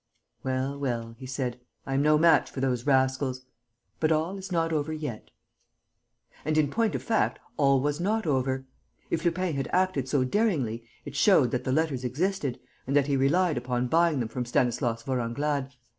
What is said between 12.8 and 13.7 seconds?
and that he relied